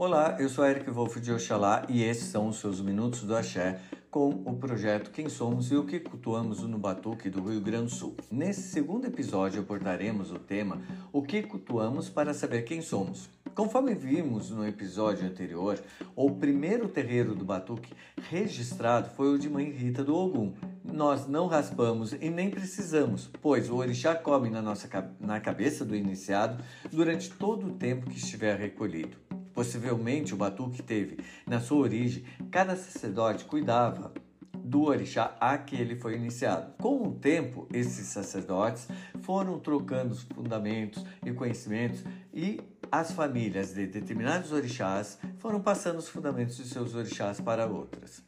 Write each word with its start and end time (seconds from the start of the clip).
Olá, 0.00 0.36
eu 0.38 0.48
sou 0.48 0.64
Eric 0.64 0.88
Wolff 0.92 1.18
de 1.18 1.32
Oxalá 1.32 1.84
e 1.88 2.04
esses 2.04 2.28
são 2.28 2.46
os 2.46 2.60
seus 2.60 2.80
Minutos 2.80 3.24
do 3.24 3.34
Axé 3.34 3.80
com 4.08 4.28
o 4.28 4.54
projeto 4.54 5.10
Quem 5.10 5.28
Somos 5.28 5.72
e 5.72 5.74
o 5.74 5.84
que 5.84 5.98
cultuamos 5.98 6.62
no 6.62 6.78
Batuque 6.78 7.28
do 7.28 7.42
Rio 7.42 7.60
Grande 7.60 7.86
do 7.86 7.90
Sul. 7.90 8.16
Nesse 8.30 8.62
segundo 8.62 9.08
episódio 9.08 9.60
abordaremos 9.60 10.30
o 10.30 10.38
tema 10.38 10.80
O 11.12 11.20
que 11.20 11.42
cultuamos 11.42 12.08
para 12.08 12.32
saber 12.32 12.62
quem 12.62 12.80
somos. 12.80 13.28
Conforme 13.56 13.92
vimos 13.92 14.50
no 14.50 14.64
episódio 14.64 15.26
anterior, 15.26 15.82
o 16.14 16.30
primeiro 16.30 16.86
terreiro 16.86 17.34
do 17.34 17.44
Batuque 17.44 17.92
registrado 18.30 19.10
foi 19.16 19.34
o 19.34 19.38
de 19.38 19.50
Mãe 19.50 19.68
Rita 19.68 20.04
do 20.04 20.14
Ogum. 20.14 20.54
Nós 20.84 21.26
não 21.26 21.48
raspamos 21.48 22.12
e 22.12 22.30
nem 22.30 22.50
precisamos, 22.50 23.28
pois 23.42 23.68
o 23.68 23.74
orixá 23.74 24.14
come 24.14 24.48
na, 24.48 24.62
nossa, 24.62 24.88
na 25.18 25.40
cabeça 25.40 25.84
do 25.84 25.96
iniciado 25.96 26.62
durante 26.88 27.30
todo 27.30 27.66
o 27.66 27.72
tempo 27.72 28.08
que 28.08 28.16
estiver 28.16 28.56
recolhido. 28.56 29.27
Possivelmente 29.58 30.32
o 30.32 30.36
batuque 30.36 30.84
teve, 30.84 31.18
na 31.44 31.58
sua 31.58 31.78
origem, 31.78 32.22
cada 32.48 32.76
sacerdote 32.76 33.44
cuidava 33.44 34.14
do 34.56 34.84
orixá 34.84 35.36
a 35.40 35.58
que 35.58 35.74
ele 35.74 35.96
foi 35.96 36.14
iniciado. 36.14 36.74
Com 36.80 37.08
o 37.08 37.12
tempo, 37.16 37.66
esses 37.72 38.06
sacerdotes 38.06 38.86
foram 39.22 39.58
trocando 39.58 40.12
os 40.12 40.22
fundamentos 40.22 41.04
e 41.26 41.32
conhecimentos 41.32 42.04
e 42.32 42.60
as 42.92 43.10
famílias 43.10 43.74
de 43.74 43.88
determinados 43.88 44.52
orixás 44.52 45.18
foram 45.38 45.60
passando 45.60 45.98
os 45.98 46.08
fundamentos 46.08 46.56
de 46.56 46.62
seus 46.62 46.94
orixás 46.94 47.40
para 47.40 47.66
outras. 47.66 48.27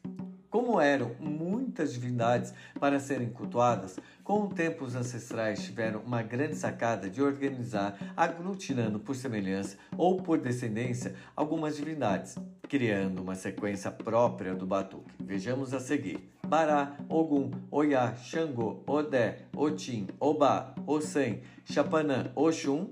Como 0.50 0.80
eram 0.80 1.14
muitas 1.20 1.92
divindades 1.92 2.52
para 2.80 2.98
serem 2.98 3.30
cultuadas, 3.30 4.00
com 4.24 4.42
o 4.42 4.48
tempo 4.52 4.84
os 4.84 4.96
ancestrais 4.96 5.62
tiveram 5.62 6.00
uma 6.00 6.22
grande 6.22 6.56
sacada 6.56 7.08
de 7.08 7.22
organizar, 7.22 7.96
aglutinando 8.16 8.98
por 8.98 9.14
semelhança 9.14 9.78
ou 9.96 10.16
por 10.16 10.38
descendência 10.40 11.14
algumas 11.36 11.76
divindades, 11.76 12.36
criando 12.68 13.22
uma 13.22 13.36
sequência 13.36 13.92
própria 13.92 14.52
do 14.52 14.66
batuque. 14.66 15.14
Vejamos 15.20 15.72
a 15.72 15.78
seguir. 15.78 16.28
Bará, 16.44 16.96
Ogum, 17.08 17.52
Oiá, 17.70 18.12
Xangô, 18.16 18.82
Odé, 18.88 19.42
Otim, 19.56 20.08
Obá, 20.18 20.74
Ossem, 20.84 21.42
Chapanã, 21.64 22.32
Oxum, 22.34 22.90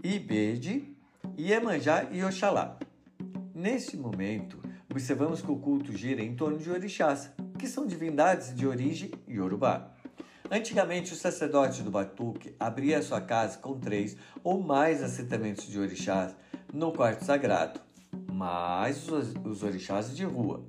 Ibede, 0.00 0.96
Iemanjá 1.36 2.06
e 2.12 2.22
Oxalá. 2.22 2.78
Neste 3.52 3.96
momento, 3.96 4.67
observamos 4.90 5.42
que 5.42 5.50
o 5.50 5.56
culto 5.56 5.92
gira 5.92 6.22
em 6.22 6.34
torno 6.34 6.58
de 6.58 6.70
orixás, 6.70 7.30
que 7.58 7.66
são 7.66 7.86
divindades 7.86 8.54
de 8.54 8.66
origem 8.66 9.10
iorubá. 9.26 9.92
Antigamente, 10.50 11.12
o 11.12 11.16
sacerdote 11.16 11.82
do 11.82 11.90
Batuque 11.90 12.54
abria 12.58 13.02
sua 13.02 13.20
casa 13.20 13.58
com 13.58 13.78
três 13.78 14.16
ou 14.42 14.62
mais 14.62 15.02
assentamentos 15.02 15.66
de 15.66 15.78
orixás 15.78 16.34
no 16.72 16.90
quarto 16.90 17.24
sagrado, 17.24 17.80
mais 18.32 19.06
os 19.08 19.62
orixás 19.62 20.16
de 20.16 20.24
rua. 20.24 20.64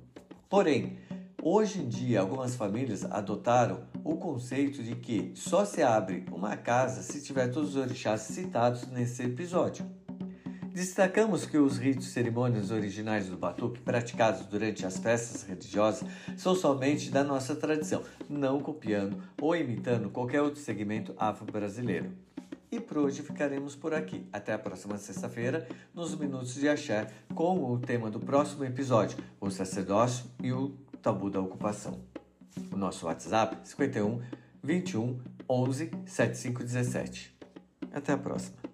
Porém, 0.50 0.98
hoje 1.42 1.80
em 1.80 1.88
dia, 1.88 2.20
algumas 2.20 2.54
famílias 2.54 3.04
adotaram 3.04 3.84
o 4.04 4.16
conceito 4.16 4.82
de 4.82 4.96
que 4.96 5.32
só 5.34 5.64
se 5.64 5.82
abre 5.82 6.26
uma 6.30 6.56
casa 6.58 7.02
se 7.02 7.22
tiver 7.22 7.48
todos 7.48 7.70
os 7.70 7.76
orixás 7.76 8.20
citados 8.22 8.86
nesse 8.88 9.22
episódio. 9.22 9.86
Destacamos 10.72 11.44
que 11.44 11.58
os 11.58 11.78
ritos 11.78 12.06
e 12.06 12.10
cerimônias 12.10 12.70
originais 12.70 13.28
do 13.28 13.36
batuque, 13.36 13.80
praticados 13.80 14.46
durante 14.46 14.86
as 14.86 14.98
festas 14.98 15.42
religiosas, 15.42 16.08
são 16.36 16.54
somente 16.54 17.10
da 17.10 17.24
nossa 17.24 17.56
tradição, 17.56 18.04
não 18.28 18.60
copiando 18.60 19.20
ou 19.40 19.56
imitando 19.56 20.10
qualquer 20.10 20.40
outro 20.42 20.60
segmento 20.60 21.12
afro-brasileiro. 21.18 22.12
E 22.70 22.78
por 22.78 22.98
hoje 22.98 23.20
ficaremos 23.22 23.74
por 23.74 23.92
aqui. 23.92 24.24
Até 24.32 24.52
a 24.52 24.58
próxima 24.58 24.96
sexta-feira, 24.96 25.66
nos 25.92 26.14
Minutos 26.14 26.54
de 26.54 26.68
Axé, 26.68 27.08
com 27.34 27.64
o 27.64 27.78
tema 27.80 28.08
do 28.08 28.20
próximo 28.20 28.64
episódio: 28.64 29.18
o 29.40 29.50
sacerdócio 29.50 30.26
e 30.40 30.52
o 30.52 30.76
tabu 31.02 31.28
da 31.28 31.40
ocupação. 31.40 32.00
O 32.72 32.76
nosso 32.76 33.06
WhatsApp 33.06 33.56
51 33.64 34.20
21 34.62 35.18
11 35.48 35.90
7517. 36.06 37.36
Até 37.92 38.12
a 38.12 38.18
próxima. 38.18 38.69